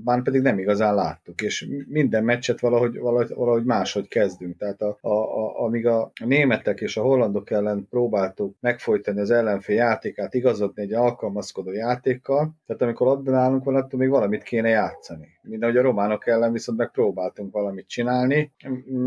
bár 0.05 0.23
pedig 0.23 0.43
nem 0.43 0.59
igazán 0.59 0.95
láttuk, 0.95 1.43
és 1.43 1.69
minden 1.89 2.25
meccset 2.25 2.61
valahogy, 2.61 2.99
valahogy, 2.99 3.35
valahogy 3.35 3.65
máshogy 3.65 4.09
kezdünk. 4.09 4.57
Tehát 4.57 4.83
a, 4.83 4.99
a, 5.01 5.11
a, 5.11 5.61
amíg 5.61 5.87
a 5.87 6.13
németek 6.25 6.81
és 6.81 6.97
a 6.97 7.03
hollandok 7.03 7.51
ellen 7.51 7.87
próbáltuk 7.91 8.57
megfojtani 8.61 9.21
az 9.21 9.31
ellenfél 9.31 9.77
játékát, 9.77 10.35
igazodni 10.35 10.83
egy 10.83 10.93
alkalmazkodó 10.93 11.73
játékkal, 11.73 12.55
tehát 12.67 12.83
amikor 12.83 13.07
labda 13.07 13.31
nálunk 13.31 13.65
van, 13.65 13.75
attól 13.75 14.01
még 14.01 14.09
valamit 14.09 14.43
kéne 14.43 14.69
játszani. 14.69 15.29
Mind 15.43 15.63
ahogy 15.63 15.77
a 15.77 15.83
románok 15.83 16.27
ellen 16.27 16.53
viszont 16.53 16.79
megpróbáltunk 16.79 17.53
valamit 17.53 17.89
csinálni. 17.89 18.53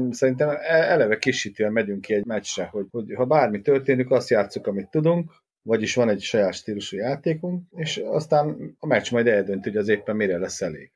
Szerintem 0.09 0.49
e, 0.49 0.57
eleve 0.67 1.17
kisítően 1.17 1.71
megyünk 1.71 2.01
ki 2.01 2.13
egy 2.13 2.25
meccsre, 2.25 2.63
hogy, 2.71 2.85
hogy 2.91 3.13
ha 3.15 3.25
bármi 3.25 3.61
történik, 3.61 4.11
azt 4.11 4.29
játszuk, 4.29 4.67
amit 4.67 4.89
tudunk, 4.89 5.31
vagyis 5.61 5.95
van 5.95 6.09
egy 6.09 6.21
saját 6.21 6.53
stílusú 6.53 6.97
játékunk, 6.97 7.63
és 7.75 7.97
aztán 7.97 8.75
a 8.79 8.87
meccs 8.87 9.11
majd 9.11 9.27
eldönti, 9.27 9.69
hogy 9.69 9.77
az 9.77 9.87
éppen 9.87 10.15
mire 10.15 10.37
lesz 10.37 10.61
elég. 10.61 10.91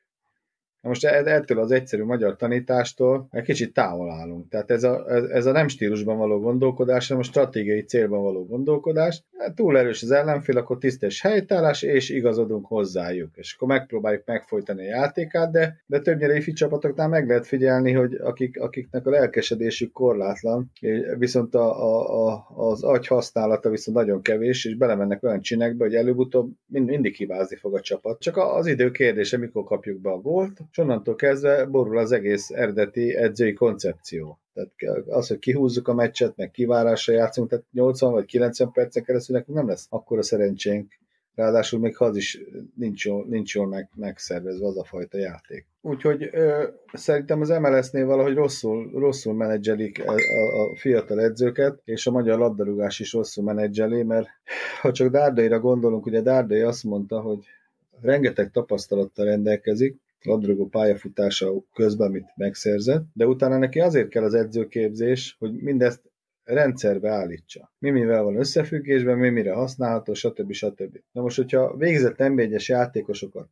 Na 0.86 0.92
most 0.92 1.04
e- 1.04 1.34
ettől 1.34 1.58
az 1.58 1.70
egyszerű 1.70 2.04
magyar 2.04 2.36
tanítástól 2.36 3.28
egy 3.30 3.42
kicsit 3.42 3.72
távol 3.72 4.10
állunk. 4.10 4.48
Tehát 4.48 4.70
ez 4.70 4.82
a, 4.82 5.10
ez 5.32 5.46
a 5.46 5.52
nem 5.52 5.68
stílusban 5.68 6.18
való 6.18 6.40
gondolkodás, 6.40 7.08
hanem 7.08 7.22
a 7.22 7.26
stratégiai 7.26 7.82
célban 7.82 8.22
való 8.22 8.44
gondolkodás. 8.44 9.22
Hát 9.38 9.54
túl 9.54 9.78
erős 9.78 10.02
az 10.02 10.10
ellenfél, 10.10 10.56
akkor 10.56 10.78
tisztes 10.78 11.20
helytállás, 11.20 11.82
és 11.82 12.10
igazodunk 12.10 12.66
hozzájuk. 12.66 13.30
És 13.34 13.54
akkor 13.54 13.68
megpróbáljuk 13.68 14.22
megfojtani 14.26 14.80
a 14.80 14.96
játékát, 14.96 15.50
de, 15.50 15.76
de 15.86 16.00
többnyire 16.00 16.36
ifi 16.36 16.52
csapatoknál 16.52 17.08
meg 17.08 17.28
lehet 17.28 17.46
figyelni, 17.46 17.92
hogy 17.92 18.14
akik, 18.14 18.60
akiknek 18.60 19.06
a 19.06 19.10
lelkesedésük 19.10 19.92
korlátlan, 19.92 20.70
viszont 21.18 21.54
a, 21.54 21.84
a, 21.84 22.26
a, 22.26 22.46
az 22.56 22.82
agy 22.82 23.06
használata 23.06 23.70
viszont 23.70 23.96
nagyon 23.96 24.22
kevés, 24.22 24.64
és 24.64 24.76
belemennek 24.76 25.22
olyan 25.22 25.40
csinekbe, 25.40 25.84
hogy 25.84 25.94
előbb-utóbb 25.94 26.50
mind, 26.66 26.88
mindig 26.88 27.14
hibázni 27.14 27.56
fog 27.56 27.74
a 27.74 27.80
csapat. 27.80 28.20
Csak 28.20 28.36
az 28.36 28.66
idő 28.66 28.90
kérdése, 28.90 29.36
mikor 29.36 29.64
kapjuk 29.64 30.00
be 30.00 30.10
a 30.10 30.20
gólt, 30.20 30.60
és 30.76 30.82
onnantól 30.82 31.14
kezdve 31.14 31.64
borul 31.64 31.98
az 31.98 32.12
egész 32.12 32.50
eredeti 32.50 33.14
edzői 33.14 33.52
koncepció. 33.52 34.38
Tehát 34.54 35.06
az, 35.06 35.28
hogy 35.28 35.38
kihúzzuk 35.38 35.88
a 35.88 35.94
meccset, 35.94 36.36
meg 36.36 36.50
kivárásra 36.50 37.12
játszunk, 37.12 37.48
tehát 37.48 37.64
80 37.72 38.12
vagy 38.12 38.24
90 38.24 38.72
percen 38.72 39.04
keresztül 39.04 39.36
nekünk 39.36 39.56
nem 39.56 39.68
lesz 39.68 39.86
akkora 39.90 40.22
szerencsénk, 40.22 40.92
ráadásul 41.34 41.80
még 41.80 41.94
az 41.98 42.16
is 42.16 42.40
nincs 42.74 43.04
jól, 43.04 43.24
nincs 43.28 43.54
jól 43.54 43.66
meg, 43.66 43.88
megszervezve 43.94 44.66
az 44.66 44.78
a 44.78 44.84
fajta 44.84 45.18
játék. 45.18 45.66
Úgyhogy 45.80 46.28
ö, 46.32 46.64
szerintem 46.92 47.40
az 47.40 47.48
MLS-nél 47.48 48.06
valahogy 48.06 48.34
rosszul, 48.34 48.90
rosszul 48.94 49.34
menedzselik 49.34 50.04
a, 50.06 50.12
a, 50.12 50.60
a 50.60 50.76
fiatal 50.76 51.20
edzőket, 51.20 51.80
és 51.84 52.06
a 52.06 52.10
magyar 52.10 52.38
labdarúgás 52.38 53.00
is 53.00 53.12
rosszul 53.12 53.44
menedzseli, 53.44 54.02
mert 54.02 54.28
ha 54.80 54.92
csak 54.92 55.10
Dárdaira 55.10 55.60
gondolunk, 55.60 56.06
ugye 56.06 56.20
Dárdai 56.20 56.60
azt 56.60 56.84
mondta, 56.84 57.20
hogy 57.20 57.38
rengeteg 58.00 58.50
tapasztalattal 58.50 59.24
rendelkezik, 59.24 60.04
labdarúgó 60.26 60.66
pályafutása 60.68 61.52
közben, 61.72 62.08
amit 62.08 62.32
megszerzett, 62.36 63.04
de 63.12 63.26
utána 63.26 63.58
neki 63.58 63.80
azért 63.80 64.08
kell 64.08 64.22
az 64.22 64.34
edzőképzés, 64.34 65.36
hogy 65.38 65.52
mindezt 65.52 66.02
rendszerbe 66.44 67.10
állítsa. 67.10 67.72
Mi 67.78 67.90
mivel 67.90 68.22
van 68.22 68.36
összefüggésben, 68.36 69.18
mi 69.18 69.28
mire 69.28 69.52
használható, 69.52 70.14
stb. 70.14 70.52
stb. 70.52 70.98
Na 71.12 71.22
most, 71.22 71.36
hogyha 71.36 71.76
végzett 71.76 72.18
nba 72.18 72.42
játékosokat 72.48 73.48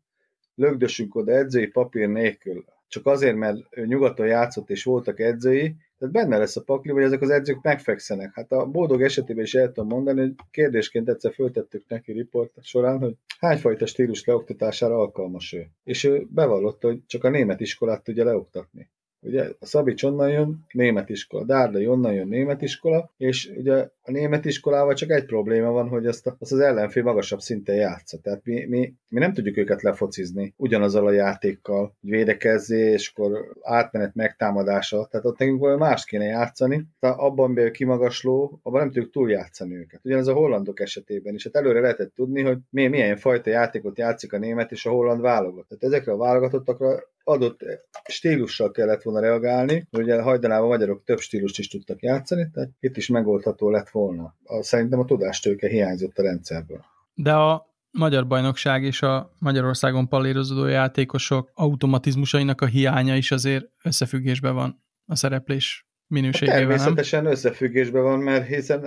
lögdössünk 0.55 1.15
oda 1.15 1.33
edzői 1.33 1.67
papír 1.67 2.09
nélkül, 2.09 2.65
csak 2.89 3.07
azért, 3.07 3.37
mert 3.37 3.59
ő 3.71 3.87
nyugaton 3.87 4.27
játszott 4.27 4.71
és 4.71 4.85
voltak 4.85 5.21
edzői, 5.21 5.77
tehát 5.99 6.15
benne 6.15 6.39
lesz 6.39 6.57
a 6.57 6.63
pakli, 6.63 6.93
hogy 6.93 7.03
ezek 7.03 7.21
az 7.21 7.31
edzők 7.31 7.63
megfekszenek. 7.63 8.35
Hát 8.35 8.53
a 8.53 8.67
boldog 8.67 9.03
esetében 9.03 9.45
is 9.45 9.55
el 9.55 9.67
tudom 9.67 9.89
mondani, 9.89 10.21
hogy 10.21 10.35
kérdésként 10.51 11.09
egyszer 11.09 11.33
föltettük 11.35 11.85
neki 11.89 12.13
riport 12.13 12.53
során, 12.63 12.99
hogy 12.99 13.17
hányfajta 13.39 13.87
stílus 13.87 14.25
leoktatására 14.25 14.99
alkalmas 14.99 15.53
ő. 15.53 15.67
És 15.85 16.05
ő 16.05 16.27
bevallotta, 16.31 16.87
hogy 16.87 17.07
csak 17.07 17.25
a 17.25 17.31
német 17.31 17.61
iskolát 17.61 18.03
tudja 18.03 18.25
leoktatni. 18.25 18.91
Ugye 19.25 19.43
a 19.61 19.67
Szabics 19.67 20.03
onnan 20.03 20.31
jön, 20.31 20.65
német 20.73 21.09
iskola, 21.09 21.45
Dárdai 21.45 21.87
onnan 21.87 22.13
jön, 22.13 22.29
német 22.29 22.63
iskola, 22.63 23.11
és 23.17 23.53
ugye 23.57 23.89
a 24.03 24.11
német 24.11 24.45
iskolával 24.45 24.95
csak 24.95 25.11
egy 25.11 25.25
probléma 25.25 25.71
van, 25.71 25.89
hogy 25.89 26.07
azt, 26.07 26.27
a, 26.27 26.37
azt 26.39 26.53
az 26.53 26.59
ellenfél 26.59 27.03
magasabb 27.03 27.41
szinten 27.41 27.75
játsza. 27.75 28.19
Tehát 28.19 28.45
mi, 28.45 28.67
mi, 28.67 28.95
mi 29.09 29.19
nem 29.19 29.33
tudjuk 29.33 29.57
őket 29.57 29.83
lefocizni 29.83 30.55
ugyanazzal 30.57 31.07
a 31.07 31.13
játékkal, 31.13 31.97
hogy 32.01 32.11
védekezzé, 32.11 32.91
és 32.91 33.13
akkor 33.15 33.55
átmenet 33.63 34.15
megtámadása. 34.15 35.07
Tehát 35.11 35.27
ott 35.27 35.39
nekünk 35.39 35.61
valami 35.61 35.79
más 35.79 36.05
kéne 36.05 36.25
játszani. 36.25 36.87
Tehát 37.01 37.19
abban 37.19 37.55
bél 37.55 37.71
kimagasló, 37.71 38.61
abban 38.63 38.81
nem 38.81 38.91
tudjuk 38.91 39.13
túljátszani 39.13 39.75
őket. 39.75 40.01
Ugyanez 40.05 40.27
a 40.27 40.33
hollandok 40.33 40.81
esetében 40.81 41.35
is. 41.35 41.45
Hát 41.45 41.57
előre 41.57 41.81
lehetett 41.81 42.15
tudni, 42.15 42.43
hogy 42.43 42.59
milyen 42.71 43.17
fajta 43.17 43.51
játékot 43.51 43.99
játszik 43.99 44.33
a 44.33 44.39
német 44.39 44.73
és 44.73 44.87
a 44.87 44.91
holland 44.91 45.21
válogat. 45.21 45.67
Tehát 45.69 45.85
ezekre 45.85 46.13
a 46.13 46.17
válogatottakra 46.17 47.13
adott 47.25 47.61
stílussal 48.09 48.71
kellett 48.71 49.03
volna 49.03 49.21
reagálni, 49.21 49.89
ugye 49.93 50.23
hajdanában 50.23 50.65
a 50.65 50.69
magyarok 50.69 51.05
több 51.05 51.19
stílust 51.19 51.59
is 51.59 51.69
tudtak 51.69 52.03
játszani, 52.03 52.51
tehát 52.53 52.71
itt 52.81 52.97
is 52.97 53.09
megoldható 53.09 53.71
lett 53.71 53.89
volna. 53.89 54.37
A, 54.45 54.63
szerintem 54.63 54.99
a 54.99 55.05
tudástőke 55.05 55.69
hiányzott 55.69 56.19
a 56.19 56.23
rendszerből. 56.23 56.85
De 57.15 57.33
a 57.33 57.73
magyar 57.91 58.27
bajnokság 58.27 58.83
és 58.83 59.03
a 59.03 59.31
Magyarországon 59.39 60.09
pallérozódó 60.09 60.67
játékosok 60.67 61.51
automatizmusainak 61.55 62.61
a 62.61 62.67
hiánya 62.67 63.17
is 63.17 63.31
azért 63.31 63.65
összefüggésben 63.83 64.55
van 64.55 64.83
a 65.07 65.17
szereplés 65.17 65.87
minőségével, 66.07 66.61
Természetesen 66.61 67.23
nem? 67.23 67.33
összefüggésben 67.33 68.03
van, 68.03 68.19
mert 68.19 68.47
hiszen 68.47 68.85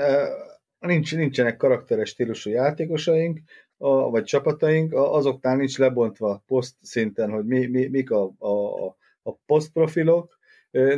nincs, 0.79 1.15
nincsenek 1.15 1.57
karakteres 1.57 2.09
stílusú 2.09 2.49
játékosaink, 2.49 3.39
a, 3.77 4.09
vagy 4.09 4.23
csapataink, 4.23 4.93
azoknál 4.93 5.55
nincs 5.55 5.77
lebontva 5.77 6.43
poszt 6.47 6.75
szinten, 6.81 7.29
hogy 7.29 7.45
mi, 7.45 7.65
mi, 7.65 7.87
mik 7.87 8.11
a, 8.11 8.33
a, 8.37 8.85
a 9.23 9.35
posztprofilok, 9.45 10.37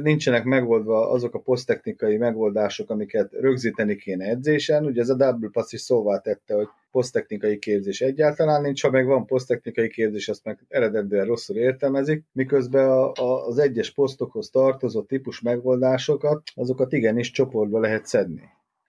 nincsenek 0.02 0.44
megoldva 0.44 1.10
azok 1.10 1.36
a 1.36 1.40
poszttechnikai 1.40 2.18
megoldások, 2.18 2.90
amiket 2.90 3.32
rögzíteni 3.32 3.96
kéne 3.96 4.26
edzésen. 4.26 4.86
Ugye 4.86 5.02
ez 5.02 5.10
a 5.10 5.16
Double 5.16 5.50
Pass 5.52 5.72
is 5.72 5.82
szóvá 5.82 6.18
tette, 6.18 6.54
hogy 6.54 6.68
poszttechnikai 6.92 7.60
képzés 7.60 8.02
egyáltalán 8.02 8.62
nincs, 8.62 8.82
ha 8.82 8.90
meg 8.90 9.06
van 9.06 9.26
poszttechnikai 9.26 9.90
képzés, 9.90 10.30
azt 10.30 10.44
meg 10.44 10.66
eredendően 10.68 11.26
rosszul 11.26 11.56
értelmezik, 11.56 12.24
miközben 12.32 12.90
a, 12.90 13.12
a, 13.12 13.46
az 13.48 13.58
egyes 13.58 13.92
posztokhoz 13.92 14.50
tartozó 14.50 15.02
típus 15.02 15.42
megoldásokat, 15.42 16.42
azokat 16.56 16.94
igenis 16.94 17.32
csoportba 17.32 17.80
lehet 17.80 18.06
szedni. 18.06 18.44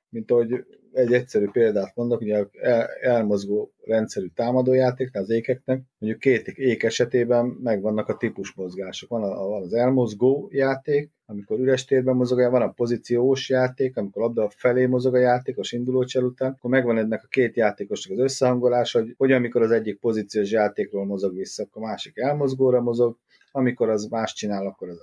Mint 0.09 0.30
ahogy 0.30 0.64
egy 0.92 1.12
egyszerű 1.12 1.49
példát 1.52 1.97
mondok, 1.97 2.20
ugye 2.20 2.44
el, 2.61 2.87
elmozgó 3.00 3.73
rendszerű 3.85 4.26
támadójátéknál 4.35 5.23
az 5.23 5.30
ékeknek, 5.30 5.82
mondjuk 5.99 6.20
két 6.20 6.49
ék 6.49 6.82
esetében 6.82 7.47
megvannak 7.47 8.09
a 8.09 8.16
típusmozgások. 8.16 9.09
Van, 9.09 9.23
a, 9.23 9.47
van 9.49 9.62
az 9.62 9.73
elmozgó 9.73 10.49
játék, 10.52 11.11
amikor 11.26 11.59
üres 11.59 11.85
térben 11.85 12.16
mozog, 12.16 12.50
van 12.50 12.62
a 12.62 12.70
pozíciós 12.70 13.49
játék, 13.49 13.97
amikor 13.97 14.23
labda 14.23 14.50
felé 14.56 14.87
mozog 14.87 15.14
a 15.14 15.18
játékos 15.18 15.73
induló 15.73 16.04
csel 16.04 16.25
után, 16.25 16.50
akkor 16.50 16.70
megvan 16.70 16.99
ennek 16.99 17.23
a 17.25 17.28
két 17.28 17.56
játékosnak 17.56 18.18
az 18.18 18.25
összehangolása, 18.25 18.99
hogy, 18.99 19.14
hogy 19.16 19.32
amikor 19.32 19.62
az 19.62 19.70
egyik 19.70 19.99
pozíciós 19.99 20.50
játékról 20.50 21.04
mozog 21.04 21.35
vissza, 21.35 21.62
akkor 21.62 21.82
a 21.82 21.87
másik 21.87 22.18
elmozgóra 22.18 22.80
mozog, 22.80 23.16
amikor 23.52 23.88
az 23.88 24.04
más 24.04 24.33
csinál, 24.33 24.66
akkor 24.66 24.88
az, 24.88 24.99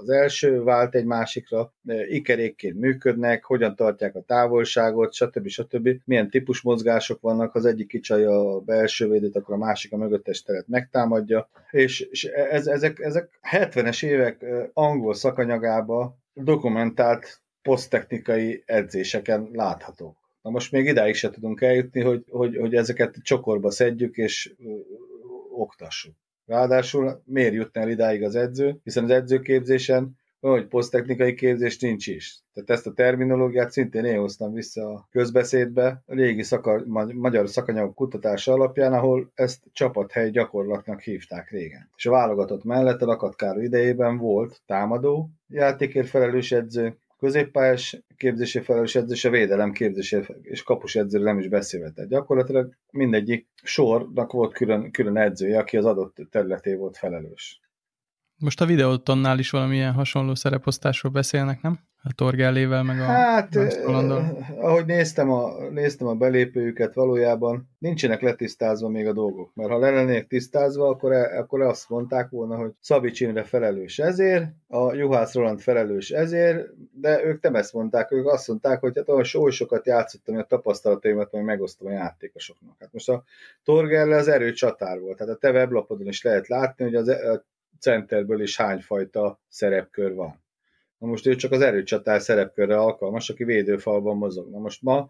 az 0.00 0.10
első 0.10 0.62
vált 0.62 0.94
egy 0.94 1.04
másikra, 1.04 1.72
ikerékként 2.08 2.78
működnek, 2.78 3.44
hogyan 3.44 3.76
tartják 3.76 4.14
a 4.14 4.22
távolságot, 4.22 5.12
stb. 5.12 5.48
stb. 5.48 5.88
Milyen 6.04 6.30
típus 6.30 6.62
mozgások 6.62 7.20
vannak, 7.20 7.54
az 7.54 7.64
egyik 7.64 7.86
kicsalja 7.86 8.54
a 8.54 8.60
belső 8.60 9.08
védőt, 9.08 9.36
akkor 9.36 9.54
a 9.54 9.58
másik 9.58 9.92
a 9.92 9.96
mögöttes 9.96 10.42
teret 10.42 10.68
megtámadja, 10.68 11.48
és, 11.70 12.00
és 12.00 12.24
ez, 12.24 12.66
ezek, 12.66 12.98
ezek 12.98 13.38
70-es 13.50 14.04
évek 14.04 14.44
angol 14.72 15.14
szakanyagába 15.14 16.18
dokumentált 16.32 17.40
poszttechnikai 17.62 18.62
edzéseken 18.66 19.48
láthatók. 19.52 20.16
Na 20.42 20.50
most 20.50 20.72
még 20.72 20.86
idáig 20.86 21.14
se 21.14 21.30
tudunk 21.30 21.60
eljutni, 21.60 22.00
hogy, 22.00 22.24
hogy, 22.28 22.56
hogy 22.56 22.74
ezeket 22.74 23.16
csokorba 23.22 23.70
szedjük 23.70 24.16
és 24.16 24.54
oktassuk. 25.50 26.14
Ráadásul 26.50 27.22
miért 27.24 27.54
jutna 27.54 27.88
idáig 27.88 28.22
az 28.22 28.34
edző? 28.34 28.80
Hiszen 28.82 29.04
az 29.04 29.10
edzőképzésen 29.10 30.18
hogy 30.40 30.66
poszttechnikai 30.66 31.34
képzés 31.34 31.78
nincs 31.78 32.06
is. 32.06 32.42
Tehát 32.52 32.70
ezt 32.70 32.86
a 32.86 32.92
terminológiát 32.92 33.70
szintén 33.70 34.04
én 34.04 34.18
hoztam 34.18 34.52
vissza 34.52 34.88
a 34.88 35.08
közbeszédbe, 35.10 36.02
a 36.06 36.14
régi 36.14 36.42
szaka, 36.42 36.82
magyar 37.14 37.48
szakanyagok 37.48 37.94
kutatása 37.94 38.52
alapján, 38.52 38.92
ahol 38.92 39.30
ezt 39.34 39.62
csapathely 39.72 40.30
gyakorlatnak 40.30 41.00
hívták 41.00 41.50
régen. 41.50 41.90
És 41.96 42.06
a 42.06 42.10
válogatott 42.10 42.64
mellett 42.64 43.02
a 43.02 43.06
Lakatkáró 43.06 43.60
idejében 43.60 44.16
volt 44.16 44.62
támadó, 44.66 45.30
játékért 45.48 46.08
felelős 46.08 46.52
edző, 46.52 46.98
középpályás 47.20 48.02
képzési 48.16 48.60
felelős 48.60 48.94
edző, 48.94 49.14
és 49.14 49.24
a 49.24 49.30
védelem 49.30 49.72
képzési 49.72 50.16
és 50.42 50.62
kapus 50.62 50.94
edző 50.94 51.18
nem 51.18 51.38
is 51.38 51.48
beszélve. 51.48 51.90
Tehát 51.90 52.10
gyakorlatilag 52.10 52.74
mindegyik 52.92 53.48
sornak 53.62 54.32
volt 54.32 54.52
külön, 54.52 54.90
külön 54.90 55.16
edzője, 55.16 55.58
aki 55.58 55.76
az 55.76 55.84
adott 55.84 56.16
területé 56.30 56.74
volt 56.74 56.96
felelős. 56.96 57.60
Most 58.36 58.60
a 58.60 58.66
videótonnál 58.66 59.38
is 59.38 59.50
valamilyen 59.50 59.92
hasonló 59.92 60.34
szereposztásról 60.34 61.12
beszélnek, 61.12 61.60
nem? 61.60 61.89
A 62.02 62.12
Torgellével, 62.12 62.82
meg 62.82 63.00
a 63.00 63.02
Hát, 63.02 63.56
eh, 63.56 63.88
ahogy 64.58 64.84
néztem 64.84 65.30
a, 65.30 65.68
néztem 65.70 66.06
a 66.06 66.14
belépőjüket, 66.14 66.94
valójában 66.94 67.68
nincsenek 67.78 68.20
letisztázva 68.20 68.88
még 68.88 69.06
a 69.06 69.12
dolgok. 69.12 69.54
Mert 69.54 69.70
ha 69.70 69.78
le 69.78 69.90
lennének 69.90 70.26
tisztázva, 70.26 70.88
akkor, 70.88 71.12
e, 71.12 71.38
akkor 71.38 71.60
azt 71.60 71.88
mondták 71.88 72.30
volna, 72.30 72.56
hogy 72.56 72.72
Szabics 72.80 73.20
Imre 73.20 73.42
felelős 73.42 73.98
ezért, 73.98 74.44
a 74.68 74.94
Juhász 74.94 75.34
Roland 75.34 75.60
felelős 75.60 76.10
ezért, 76.10 76.68
de 77.00 77.24
ők 77.24 77.42
nem 77.42 77.54
ezt 77.54 77.72
mondták, 77.72 78.12
ők 78.12 78.26
azt 78.26 78.48
mondták, 78.48 78.80
hogy 78.80 78.96
hát 78.96 79.08
olyan 79.08 79.24
oly 79.34 79.50
sokat 79.50 79.86
játszottam, 79.86 80.34
hogy 80.34 80.44
a 80.44 80.46
tapasztalataimat 80.46 81.32
majd 81.32 81.44
megosztom 81.44 81.88
a 81.88 81.92
játékosoknak. 81.92 82.76
Hát 82.78 82.92
most 82.92 83.08
a 83.08 83.24
Torgelle 83.64 84.16
az 84.16 84.28
erő 84.28 84.52
csatár 84.52 85.00
volt, 85.00 85.16
tehát 85.16 85.34
a 85.34 85.38
te 85.38 85.50
weblapodon 85.50 86.06
is 86.06 86.22
lehet 86.22 86.48
látni, 86.48 86.84
hogy 86.84 86.94
az, 86.94 87.08
e, 87.08 87.32
a 87.32 87.44
centerből 87.78 88.42
is 88.42 88.56
hányfajta 88.56 89.40
szerepkör 89.48 90.14
van. 90.14 90.40
Na 91.00 91.06
most 91.06 91.26
ő 91.26 91.34
csak 91.34 91.52
az 91.52 91.60
erőcsatár 91.60 92.20
szerepkörre 92.20 92.78
alkalmas, 92.78 93.30
aki 93.30 93.44
védőfalban 93.44 94.16
mozog. 94.16 94.50
Na 94.50 94.58
most 94.58 94.82
ma 94.82 95.08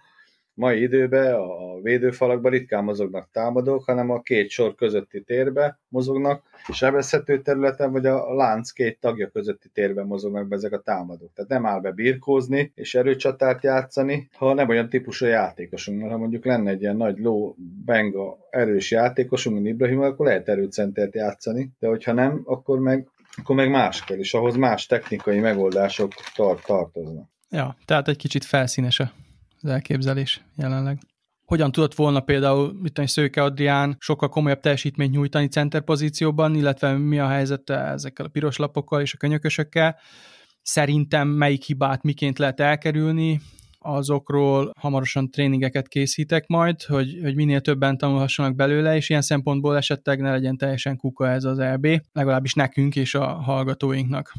mai 0.54 0.82
időben 0.82 1.34
a 1.34 1.80
védőfalakban 1.82 2.50
ritkán 2.50 2.84
mozognak 2.84 3.28
támadók, 3.32 3.84
hanem 3.84 4.10
a 4.10 4.20
két 4.20 4.48
sor 4.50 4.74
közötti 4.74 5.22
térbe 5.22 5.78
mozognak, 5.88 6.42
sebezhető 6.72 7.42
területen, 7.42 7.92
vagy 7.92 8.06
a 8.06 8.34
lánc 8.34 8.70
két 8.70 9.00
tagja 9.00 9.28
közötti 9.28 9.68
térben 9.68 10.06
mozognak 10.06 10.48
be 10.48 10.56
ezek 10.56 10.72
a 10.72 10.80
támadók. 10.80 11.32
Tehát 11.34 11.50
nem 11.50 11.66
áll 11.66 11.80
be 11.80 11.90
birkózni 11.90 12.72
és 12.74 12.94
erőcsatárt 12.94 13.62
játszani, 13.62 14.28
ha 14.36 14.54
nem 14.54 14.68
olyan 14.68 14.88
típusú 14.88 15.26
játékosunk, 15.26 16.00
mert 16.00 16.12
ha 16.12 16.18
mondjuk 16.18 16.44
lenne 16.44 16.70
egy 16.70 16.80
ilyen 16.80 16.96
nagy 16.96 17.18
ló, 17.18 17.56
benga, 17.84 18.38
erős 18.50 18.90
játékosunk, 18.90 19.56
mint 19.56 19.66
Ibrahim, 19.66 20.00
akkor 20.00 20.26
lehet 20.26 20.48
erőcentert 20.48 21.14
játszani, 21.14 21.70
de 21.78 21.88
hogyha 21.88 22.12
nem, 22.12 22.42
akkor 22.44 22.78
meg 22.78 23.08
akkor 23.36 23.56
meg 23.56 23.70
más 23.70 24.04
kell, 24.04 24.18
és 24.18 24.34
ahhoz 24.34 24.56
más 24.56 24.86
technikai 24.86 25.38
megoldások 25.38 26.12
tart, 26.34 26.64
tartoznak. 26.64 27.28
Ja, 27.50 27.76
tehát 27.84 28.08
egy 28.08 28.16
kicsit 28.16 28.44
felszínes 28.44 29.00
az 29.00 29.70
elképzelés 29.70 30.44
jelenleg. 30.56 30.98
Hogyan 31.44 31.72
tudott 31.72 31.94
volna 31.94 32.20
például 32.20 32.72
mit 32.72 32.92
tudom, 32.92 33.06
Szőke 33.06 33.42
Adrián 33.42 33.96
sokkal 33.98 34.28
komolyabb 34.28 34.60
teljesítményt 34.60 35.12
nyújtani 35.12 35.48
center 35.48 35.82
pozícióban, 35.82 36.54
illetve 36.54 36.92
mi 36.92 37.18
a 37.18 37.28
helyzet 37.28 37.70
ezekkel 37.70 38.26
a 38.26 38.28
piros 38.28 38.56
lapokkal 38.56 39.00
és 39.00 39.14
a 39.14 39.16
könyökösökkel? 39.16 39.96
Szerintem 40.62 41.28
melyik 41.28 41.62
hibát 41.62 42.02
miként 42.02 42.38
lehet 42.38 42.60
elkerülni, 42.60 43.40
azokról 43.84 44.72
hamarosan 44.78 45.30
tréningeket 45.30 45.88
készítek 45.88 46.46
majd, 46.46 46.82
hogy, 46.82 47.18
hogy 47.22 47.34
minél 47.34 47.60
többen 47.60 47.98
tanulhassanak 47.98 48.54
belőle, 48.54 48.96
és 48.96 49.08
ilyen 49.08 49.22
szempontból 49.22 49.76
esetleg 49.76 50.20
ne 50.20 50.30
legyen 50.30 50.56
teljesen 50.56 50.96
kuka 50.96 51.28
ez 51.28 51.44
az 51.44 51.58
EB, 51.58 51.86
legalábbis 52.12 52.54
nekünk 52.54 52.96
és 52.96 53.14
a 53.14 53.26
hallgatóinknak. 53.26 54.32